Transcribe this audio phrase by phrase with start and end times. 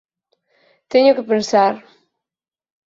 [0.91, 1.73] Teño que pensar.